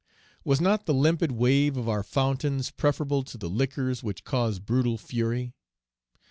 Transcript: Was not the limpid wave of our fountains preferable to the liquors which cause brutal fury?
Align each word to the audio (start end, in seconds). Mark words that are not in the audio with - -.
Was 0.43 0.59
not 0.59 0.87
the 0.87 0.95
limpid 0.95 1.31
wave 1.31 1.77
of 1.77 1.87
our 1.87 2.01
fountains 2.01 2.71
preferable 2.71 3.21
to 3.21 3.37
the 3.37 3.51
liquors 3.51 4.01
which 4.01 4.23
cause 4.23 4.57
brutal 4.57 4.97
fury? 4.97 5.53